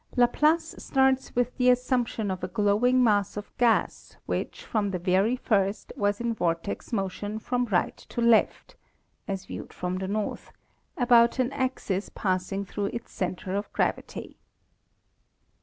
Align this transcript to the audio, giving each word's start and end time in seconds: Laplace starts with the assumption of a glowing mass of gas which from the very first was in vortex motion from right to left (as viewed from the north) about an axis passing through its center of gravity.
Laplace 0.17 0.73
starts 0.79 1.35
with 1.35 1.55
the 1.57 1.69
assumption 1.69 2.31
of 2.31 2.43
a 2.43 2.47
glowing 2.47 3.03
mass 3.03 3.37
of 3.37 3.55
gas 3.59 4.17
which 4.25 4.63
from 4.63 4.89
the 4.89 4.97
very 4.97 5.35
first 5.35 5.93
was 5.95 6.19
in 6.19 6.33
vortex 6.33 6.91
motion 6.91 7.37
from 7.37 7.65
right 7.65 7.95
to 7.97 8.19
left 8.19 8.75
(as 9.27 9.45
viewed 9.45 9.71
from 9.71 9.97
the 9.97 10.07
north) 10.07 10.51
about 10.97 11.37
an 11.37 11.53
axis 11.53 12.09
passing 12.15 12.65
through 12.65 12.85
its 12.87 13.11
center 13.11 13.53
of 13.55 13.71
gravity. 13.73 14.37